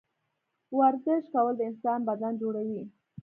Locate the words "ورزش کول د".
0.79-1.61